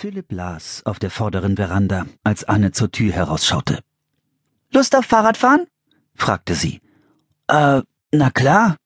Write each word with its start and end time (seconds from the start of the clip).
Philipp 0.00 0.30
las 0.30 0.82
auf 0.84 1.00
der 1.00 1.10
vorderen 1.10 1.56
Veranda, 1.56 2.06
als 2.22 2.44
Anne 2.44 2.70
zur 2.70 2.92
Tür 2.92 3.12
herausschaute. 3.12 3.80
Lust 4.72 4.94
auf 4.94 5.04
Fahrradfahren? 5.04 5.66
fragte 6.14 6.54
sie. 6.54 6.80
Äh, 7.48 7.82
na 8.12 8.30
klar. 8.30 8.76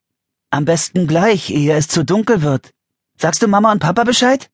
Am 0.49 0.65
besten 0.65 1.07
gleich, 1.07 1.51
ehe 1.51 1.77
es 1.77 1.89
zu 1.89 2.03
dunkel 2.03 2.41
wird. 2.41 2.71
Sagst 3.19 3.43
du 3.43 3.47
Mama 3.47 3.73
und 3.73 3.81
Papa 3.81 4.05
Bescheid? 4.05 4.49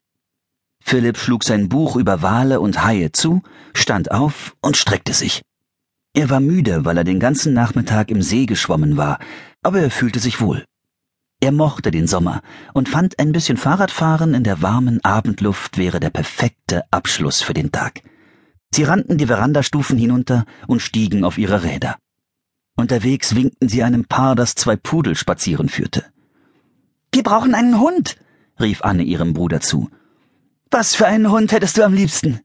Philipp 0.80 1.18
schlug 1.18 1.44
sein 1.44 1.68
Buch 1.68 1.94
über 1.94 2.22
Wale 2.22 2.58
und 2.58 2.84
Haie 2.84 3.12
zu, 3.12 3.40
stand 3.72 4.10
auf 4.10 4.56
und 4.60 4.76
streckte 4.76 5.14
sich. 5.14 5.42
Er 6.12 6.28
war 6.28 6.40
müde, 6.40 6.84
weil 6.84 6.98
er 6.98 7.04
den 7.04 7.20
ganzen 7.20 7.54
Nachmittag 7.54 8.10
im 8.10 8.20
See 8.20 8.46
geschwommen 8.46 8.96
war, 8.96 9.20
aber 9.62 9.78
er 9.78 9.92
fühlte 9.92 10.18
sich 10.18 10.40
wohl. 10.40 10.64
Er 11.40 11.52
mochte 11.52 11.90
den 11.92 12.08
Sommer 12.08 12.42
und 12.74 12.88
fand 12.88 13.18
ein 13.20 13.30
bisschen 13.32 13.56
Fahrradfahren 13.56 14.34
in 14.34 14.42
der 14.42 14.60
warmen 14.60 15.04
Abendluft 15.04 15.78
wäre 15.78 16.00
der 16.00 16.10
perfekte 16.10 16.82
Abschluss 16.90 17.42
für 17.42 17.54
den 17.54 17.70
Tag. 17.70 18.02
Sie 18.72 18.82
rannten 18.82 19.18
die 19.18 19.26
Verandastufen 19.26 19.96
hinunter 19.96 20.44
und 20.66 20.82
stiegen 20.82 21.24
auf 21.24 21.38
ihre 21.38 21.62
Räder. 21.62 21.96
Unterwegs 22.76 23.34
winkten 23.34 23.68
sie 23.68 23.82
einem 23.82 24.04
Paar, 24.04 24.34
das 24.34 24.54
zwei 24.56 24.76
Pudel 24.76 25.14
spazieren 25.14 25.68
führte. 25.68 26.04
Wir 27.12 27.22
brauchen 27.22 27.54
einen 27.54 27.80
Hund, 27.80 28.16
rief 28.60 28.82
Anne 28.82 29.04
ihrem 29.04 29.32
Bruder 29.32 29.60
zu. 29.60 29.90
Was 30.70 30.94
für 30.94 31.06
einen 31.06 31.30
Hund 31.30 31.52
hättest 31.52 31.78
du 31.78 31.84
am 31.84 31.94
liebsten? 31.94 32.40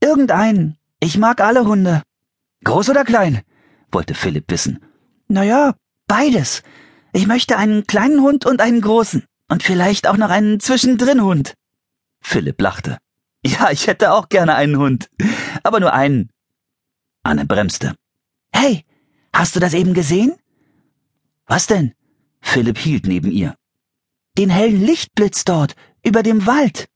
Irgendeinen. 0.00 0.76
Ich 1.00 1.16
mag 1.16 1.40
alle 1.40 1.64
Hunde. 1.64 2.02
Groß 2.64 2.90
oder 2.90 3.04
klein? 3.04 3.42
wollte 3.90 4.14
Philipp 4.14 4.50
wissen. 4.50 4.80
Na 5.28 5.42
ja, 5.42 5.74
beides. 6.06 6.62
Ich 7.16 7.26
möchte 7.26 7.56
einen 7.56 7.86
kleinen 7.86 8.20
Hund 8.20 8.44
und 8.44 8.60
einen 8.60 8.82
großen. 8.82 9.24
Und 9.48 9.62
vielleicht 9.62 10.06
auch 10.06 10.18
noch 10.18 10.28
einen 10.28 10.60
Zwischendrin-Hund. 10.60 11.54
Philipp 12.20 12.60
lachte. 12.60 12.98
Ja, 13.42 13.70
ich 13.70 13.86
hätte 13.86 14.12
auch 14.12 14.28
gerne 14.28 14.54
einen 14.54 14.76
Hund. 14.76 15.08
Aber 15.62 15.80
nur 15.80 15.94
einen. 15.94 16.28
Anne 17.22 17.46
bremste. 17.46 17.94
Hey, 18.52 18.84
hast 19.32 19.56
du 19.56 19.60
das 19.60 19.72
eben 19.72 19.94
gesehen? 19.94 20.34
Was 21.46 21.66
denn? 21.66 21.94
Philipp 22.42 22.76
hielt 22.76 23.06
neben 23.06 23.30
ihr. 23.30 23.56
Den 24.36 24.50
hellen 24.50 24.84
Lichtblitz 24.84 25.46
dort, 25.46 25.74
über 26.04 26.22
dem 26.22 26.44
Wald. 26.44 26.86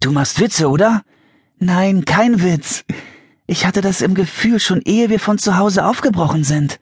Du 0.00 0.10
machst 0.10 0.40
Witze, 0.40 0.70
oder? 0.70 1.02
Nein, 1.58 2.06
kein 2.06 2.42
Witz. 2.42 2.82
Ich 3.46 3.66
hatte 3.66 3.82
das 3.82 4.00
im 4.00 4.14
Gefühl 4.14 4.58
schon 4.58 4.80
ehe 4.86 5.10
wir 5.10 5.20
von 5.20 5.36
zu 5.36 5.58
Hause 5.58 5.84
aufgebrochen 5.84 6.44
sind. 6.44 6.80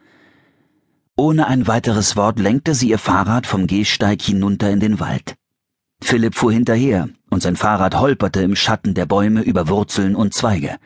Ohne 1.17 1.47
ein 1.47 1.67
weiteres 1.67 2.15
Wort 2.17 2.39
lenkte 2.39 2.75
sie 2.75 2.91
ihr 2.91 2.99
Fahrrad 2.99 3.47
vom 3.47 3.67
Gehsteig 3.67 4.21
hinunter 4.21 4.71
in 4.71 4.81
den 4.81 5.01
Wald. 5.01 5.35
Philipp 6.03 6.35
fuhr 6.35 6.53
hinterher, 6.53 7.09
und 7.31 7.43
sein 7.43 7.57
Fahrrad 7.57 7.99
holperte 7.99 8.43
im 8.43 8.55
Schatten 8.55 8.93
der 8.93 9.07
Bäume 9.07 9.41
über 9.41 9.69
Wurzeln 9.69 10.15
und 10.15 10.35
Zweige. 10.35 10.77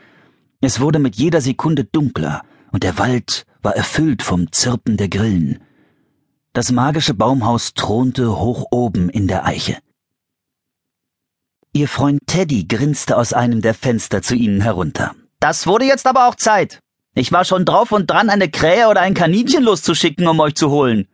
Es 0.61 0.79
wurde 0.79 1.01
mit 1.01 1.17
jeder 1.17 1.41
Sekunde 1.41 1.85
dunkler, 1.85 2.43
und 2.71 2.85
der 2.85 2.97
Wald 2.99 3.45
war 3.61 3.75
erfüllt 3.75 4.23
vom 4.23 4.53
Zirpen 4.53 4.97
der 4.97 5.09
Grillen. 5.09 5.59
Das 6.53 6.71
magische 6.71 7.15
Baumhaus 7.15 7.75
thronte 7.75 8.39
hoch 8.39 8.67
oben 8.71 9.09
in 9.09 9.27
der 9.27 9.47
Eiche. 9.47 9.79
Ihr 11.73 11.89
Freund 11.89 12.21
Teddy 12.27 12.67
grinste 12.67 13.17
aus 13.17 13.33
einem 13.33 13.63
der 13.63 13.75
Fenster 13.75 14.23
zu 14.23 14.35
ihnen 14.37 14.61
herunter. 14.61 15.15
Das 15.41 15.67
wurde 15.67 15.87
jetzt 15.87 16.07
aber 16.07 16.29
auch 16.29 16.35
Zeit. 16.35 16.81
Ich 17.15 17.33
war 17.33 17.45
schon 17.45 17.65
drauf 17.65 17.93
und 17.93 18.09
dran, 18.09 18.31
eine 18.31 18.49
Krähe 18.49 18.89
oder 18.89 19.01
ein 19.01 19.15
Kaninchen 19.15 19.65
loszuschicken, 19.65 20.27
um 20.29 20.39
euch 20.41 20.55
zu 20.55 20.71
holen. 20.71 21.09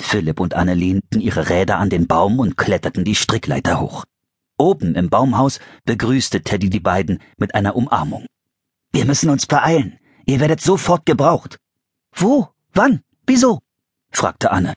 Philipp 0.00 0.38
und 0.38 0.54
Anne 0.54 0.74
lehnten 0.74 1.20
ihre 1.20 1.48
Räder 1.48 1.78
an 1.78 1.90
den 1.90 2.06
Baum 2.06 2.38
und 2.38 2.56
kletterten 2.56 3.04
die 3.04 3.16
Strickleiter 3.16 3.80
hoch. 3.80 4.04
Oben 4.56 4.94
im 4.94 5.10
Baumhaus 5.10 5.58
begrüßte 5.84 6.42
Teddy 6.42 6.70
die 6.70 6.80
beiden 6.80 7.20
mit 7.36 7.54
einer 7.54 7.74
Umarmung. 7.74 8.26
Wir 8.92 9.04
müssen 9.04 9.30
uns 9.30 9.46
beeilen. 9.46 9.98
Ihr 10.26 10.40
werdet 10.40 10.60
sofort 10.60 11.04
gebraucht. 11.04 11.58
Wo? 12.12 12.48
Wann? 12.72 13.02
Wieso? 13.26 13.60
fragte 14.10 14.50
Anne. 14.50 14.74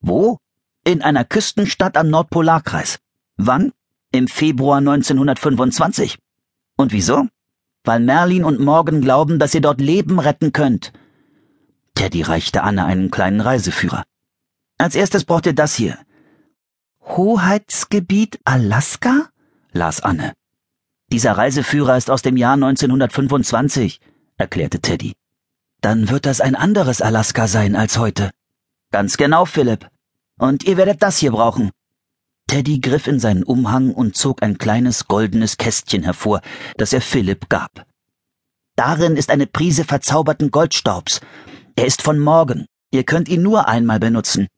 Wo? 0.00 0.38
In 0.84 1.02
einer 1.02 1.24
Küstenstadt 1.24 1.96
am 1.96 2.08
Nordpolarkreis. 2.08 2.98
Wann? 3.36 3.72
Im 4.12 4.28
Februar 4.28 4.78
1925. 4.78 6.18
Und 6.76 6.92
wieso? 6.92 7.26
Weil 7.84 8.00
Merlin 8.00 8.44
und 8.44 8.60
Morgan 8.60 9.00
glauben, 9.00 9.38
dass 9.38 9.54
ihr 9.54 9.60
dort 9.60 9.80
Leben 9.80 10.18
retten 10.18 10.52
könnt. 10.52 10.92
Teddy 11.94 12.22
reichte 12.22 12.62
Anne 12.62 12.84
einen 12.84 13.10
kleinen 13.10 13.40
Reiseführer. 13.40 14.04
Als 14.78 14.94
erstes 14.94 15.24
braucht 15.24 15.46
ihr 15.46 15.54
das 15.54 15.74
hier. 15.74 15.98
Hoheitsgebiet 17.00 18.40
Alaska? 18.44 19.28
las 19.72 20.00
Anne. 20.00 20.32
Dieser 21.10 21.32
Reiseführer 21.32 21.96
ist 21.96 22.10
aus 22.10 22.22
dem 22.22 22.36
Jahr 22.36 22.54
1925, 22.54 24.00
erklärte 24.38 24.80
Teddy. 24.80 25.14
Dann 25.80 26.08
wird 26.08 26.26
das 26.26 26.40
ein 26.40 26.54
anderes 26.54 27.02
Alaska 27.02 27.48
sein 27.48 27.76
als 27.76 27.98
heute. 27.98 28.30
Ganz 28.90 29.16
genau, 29.16 29.44
Philipp. 29.44 29.88
Und 30.38 30.64
ihr 30.64 30.76
werdet 30.76 31.02
das 31.02 31.18
hier 31.18 31.32
brauchen. 31.32 31.70
Teddy 32.52 32.80
griff 32.80 33.06
in 33.06 33.18
seinen 33.18 33.44
Umhang 33.44 33.94
und 33.94 34.14
zog 34.14 34.42
ein 34.42 34.58
kleines 34.58 35.08
goldenes 35.08 35.56
Kästchen 35.56 36.02
hervor, 36.02 36.42
das 36.76 36.92
er 36.92 37.00
Philipp 37.00 37.48
gab. 37.48 37.86
Darin 38.76 39.16
ist 39.16 39.30
eine 39.30 39.46
Prise 39.46 39.84
verzauberten 39.84 40.50
Goldstaubs. 40.50 41.22
Er 41.76 41.86
ist 41.86 42.02
von 42.02 42.18
morgen. 42.18 42.66
Ihr 42.90 43.04
könnt 43.04 43.30
ihn 43.30 43.40
nur 43.40 43.68
einmal 43.68 44.00
benutzen. 44.00 44.48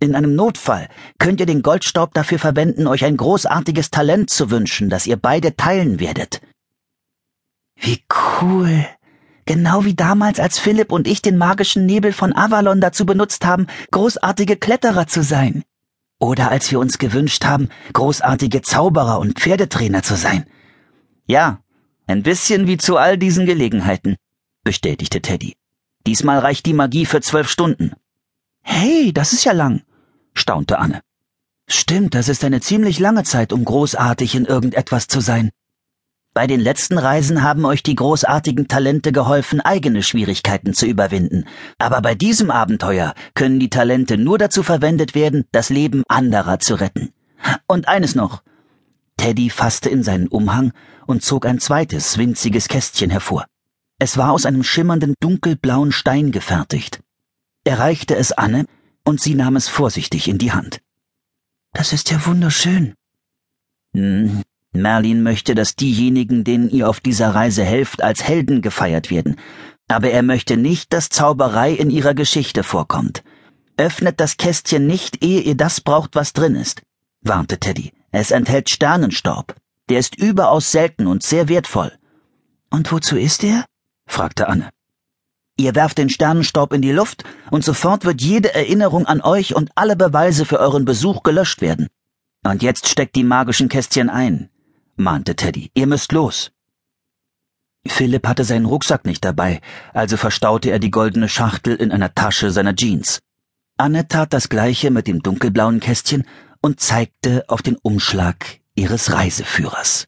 In 0.00 0.14
einem 0.14 0.34
Notfall 0.34 0.88
könnt 1.18 1.38
ihr 1.38 1.44
den 1.44 1.60
Goldstaub 1.60 2.14
dafür 2.14 2.38
verwenden, 2.38 2.86
euch 2.86 3.04
ein 3.04 3.18
großartiges 3.18 3.90
Talent 3.90 4.30
zu 4.30 4.50
wünschen, 4.50 4.88
das 4.88 5.06
ihr 5.06 5.16
beide 5.16 5.54
teilen 5.54 6.00
werdet. 6.00 6.40
Wie 7.78 8.02
cool. 8.40 8.86
Genau 9.44 9.84
wie 9.84 9.94
damals, 9.94 10.40
als 10.40 10.58
Philipp 10.58 10.90
und 10.90 11.06
ich 11.06 11.20
den 11.20 11.36
magischen 11.36 11.84
Nebel 11.84 12.14
von 12.14 12.34
Avalon 12.34 12.80
dazu 12.80 13.04
benutzt 13.04 13.44
haben, 13.44 13.66
großartige 13.90 14.56
Kletterer 14.56 15.06
zu 15.08 15.22
sein. 15.22 15.62
Oder 16.24 16.50
als 16.50 16.70
wir 16.70 16.80
uns 16.80 16.96
gewünscht 16.96 17.44
haben, 17.44 17.68
großartige 17.92 18.62
Zauberer 18.62 19.18
und 19.18 19.38
Pferdetrainer 19.38 20.02
zu 20.02 20.16
sein. 20.16 20.46
Ja, 21.26 21.60
ein 22.06 22.22
bisschen 22.22 22.66
wie 22.66 22.78
zu 22.78 22.96
all 22.96 23.18
diesen 23.18 23.44
Gelegenheiten, 23.44 24.16
bestätigte 24.62 25.20
Teddy. 25.20 25.54
Diesmal 26.06 26.38
reicht 26.38 26.64
die 26.64 26.72
Magie 26.72 27.04
für 27.04 27.20
zwölf 27.20 27.50
Stunden. 27.50 27.92
Hey, 28.62 29.12
das 29.12 29.34
ist 29.34 29.44
ja 29.44 29.52
lang, 29.52 29.82
staunte 30.32 30.78
Anne. 30.78 31.02
Stimmt, 31.68 32.14
das 32.14 32.30
ist 32.30 32.42
eine 32.42 32.62
ziemlich 32.62 32.98
lange 32.98 33.24
Zeit, 33.24 33.52
um 33.52 33.62
großartig 33.62 34.34
in 34.34 34.46
irgendetwas 34.46 35.08
zu 35.08 35.20
sein. 35.20 35.50
Bei 36.34 36.48
den 36.48 36.58
letzten 36.58 36.98
Reisen 36.98 37.44
haben 37.44 37.64
euch 37.64 37.84
die 37.84 37.94
großartigen 37.94 38.66
Talente 38.66 39.12
geholfen, 39.12 39.60
eigene 39.60 40.02
Schwierigkeiten 40.02 40.74
zu 40.74 40.84
überwinden. 40.84 41.44
Aber 41.78 42.02
bei 42.02 42.16
diesem 42.16 42.50
Abenteuer 42.50 43.14
können 43.34 43.60
die 43.60 43.70
Talente 43.70 44.18
nur 44.18 44.36
dazu 44.36 44.64
verwendet 44.64 45.14
werden, 45.14 45.44
das 45.52 45.70
Leben 45.70 46.02
anderer 46.08 46.58
zu 46.58 46.74
retten. 46.74 47.12
Und 47.68 47.86
eines 47.86 48.16
noch. 48.16 48.42
Teddy 49.16 49.48
fasste 49.48 49.88
in 49.88 50.02
seinen 50.02 50.26
Umhang 50.26 50.72
und 51.06 51.22
zog 51.22 51.46
ein 51.46 51.60
zweites, 51.60 52.18
winziges 52.18 52.66
Kästchen 52.66 53.10
hervor. 53.10 53.46
Es 54.00 54.18
war 54.18 54.32
aus 54.32 54.44
einem 54.44 54.64
schimmernden 54.64 55.14
dunkelblauen 55.20 55.92
Stein 55.92 56.32
gefertigt. 56.32 57.00
Er 57.62 57.78
reichte 57.78 58.16
es 58.16 58.32
Anne, 58.32 58.66
und 59.04 59.20
sie 59.20 59.36
nahm 59.36 59.54
es 59.54 59.68
vorsichtig 59.68 60.26
in 60.26 60.38
die 60.38 60.52
Hand. 60.52 60.80
Das 61.72 61.92
ist 61.92 62.10
ja 62.10 62.26
wunderschön. 62.26 62.94
Hm, 63.94 64.42
Merlin 64.74 65.22
möchte, 65.22 65.54
dass 65.54 65.76
diejenigen, 65.76 66.44
denen 66.44 66.68
ihr 66.68 66.88
auf 66.88 67.00
dieser 67.00 67.34
Reise 67.34 67.64
helft, 67.64 68.02
als 68.02 68.24
Helden 68.24 68.60
gefeiert 68.60 69.10
werden. 69.10 69.36
Aber 69.88 70.10
er 70.10 70.22
möchte 70.22 70.56
nicht, 70.56 70.92
dass 70.92 71.08
Zauberei 71.08 71.72
in 71.72 71.90
ihrer 71.90 72.14
Geschichte 72.14 72.62
vorkommt. 72.62 73.22
Öffnet 73.76 74.20
das 74.20 74.36
Kästchen 74.36 74.86
nicht, 74.86 75.24
ehe 75.24 75.40
ihr 75.40 75.56
das 75.56 75.80
braucht, 75.80 76.14
was 76.14 76.32
drin 76.32 76.54
ist, 76.54 76.82
warnte 77.20 77.58
Teddy. 77.58 77.92
Es 78.10 78.30
enthält 78.30 78.70
Sternenstaub. 78.70 79.54
Der 79.88 79.98
ist 79.98 80.16
überaus 80.16 80.70
selten 80.70 81.06
und 81.06 81.22
sehr 81.22 81.48
wertvoll. 81.48 81.92
Und 82.70 82.90
wozu 82.90 83.16
ist 83.16 83.44
er? 83.44 83.64
fragte 84.06 84.48
Anne. 84.48 84.70
Ihr 85.56 85.74
werft 85.74 85.98
den 85.98 86.08
Sternenstaub 86.08 86.72
in 86.72 86.82
die 86.82 86.92
Luft, 86.92 87.24
und 87.50 87.64
sofort 87.64 88.04
wird 88.04 88.20
jede 88.22 88.54
Erinnerung 88.54 89.06
an 89.06 89.20
euch 89.20 89.54
und 89.54 89.70
alle 89.76 89.94
Beweise 89.94 90.44
für 90.44 90.58
euren 90.58 90.84
Besuch 90.84 91.22
gelöscht 91.22 91.60
werden. 91.60 91.88
Und 92.44 92.62
jetzt 92.62 92.88
steckt 92.88 93.14
die 93.14 93.24
magischen 93.24 93.68
Kästchen 93.68 94.10
ein 94.10 94.50
mahnte 94.96 95.36
Teddy. 95.36 95.70
Ihr 95.74 95.86
müsst 95.86 96.12
los. 96.12 96.52
Philipp 97.86 98.26
hatte 98.26 98.44
seinen 98.44 98.64
Rucksack 98.64 99.04
nicht 99.04 99.24
dabei, 99.24 99.60
also 99.92 100.16
verstaute 100.16 100.70
er 100.70 100.78
die 100.78 100.90
goldene 100.90 101.28
Schachtel 101.28 101.76
in 101.76 101.92
einer 101.92 102.14
Tasche 102.14 102.50
seiner 102.50 102.74
Jeans. 102.74 103.20
Anne 103.76 104.08
tat 104.08 104.32
das 104.32 104.48
gleiche 104.48 104.90
mit 104.90 105.06
dem 105.06 105.22
dunkelblauen 105.22 105.80
Kästchen 105.80 106.24
und 106.62 106.80
zeigte 106.80 107.44
auf 107.48 107.60
den 107.60 107.76
Umschlag 107.76 108.60
ihres 108.74 109.12
Reiseführers. 109.12 110.06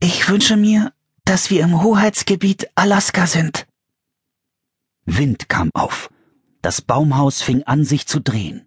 Ich 0.00 0.28
wünsche 0.28 0.56
mir, 0.56 0.92
dass 1.24 1.50
wir 1.50 1.62
im 1.62 1.82
Hoheitsgebiet 1.82 2.68
Alaska 2.74 3.26
sind. 3.26 3.66
Wind 5.04 5.48
kam 5.48 5.70
auf. 5.74 6.10
Das 6.62 6.80
Baumhaus 6.80 7.42
fing 7.42 7.62
an, 7.64 7.84
sich 7.84 8.06
zu 8.06 8.20
drehen. 8.20 8.66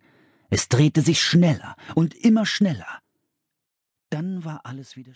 Es 0.50 0.70
drehte 0.70 1.02
sich 1.02 1.22
schneller 1.22 1.76
und 1.96 2.14
immer 2.16 2.46
schneller. 2.46 3.02
Dann 4.10 4.44
war 4.44 4.66
alles 4.66 4.96
wieder 4.96 5.14